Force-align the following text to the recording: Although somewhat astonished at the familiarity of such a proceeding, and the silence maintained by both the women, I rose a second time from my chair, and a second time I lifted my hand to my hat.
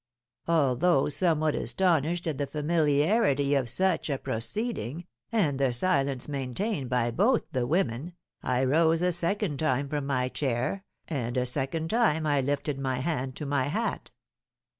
Although 0.47 1.09
somewhat 1.09 1.53
astonished 1.53 2.25
at 2.25 2.39
the 2.39 2.47
familiarity 2.47 3.53
of 3.53 3.69
such 3.69 4.09
a 4.09 4.17
proceeding, 4.17 5.05
and 5.31 5.59
the 5.59 5.71
silence 5.73 6.27
maintained 6.27 6.89
by 6.89 7.11
both 7.11 7.43
the 7.51 7.67
women, 7.67 8.13
I 8.41 8.63
rose 8.63 9.03
a 9.03 9.11
second 9.11 9.59
time 9.59 9.87
from 9.89 10.07
my 10.07 10.27
chair, 10.29 10.85
and 11.07 11.37
a 11.37 11.45
second 11.45 11.91
time 11.91 12.25
I 12.25 12.41
lifted 12.41 12.79
my 12.79 12.95
hand 12.95 13.35
to 13.35 13.45
my 13.45 13.65
hat. 13.65 14.09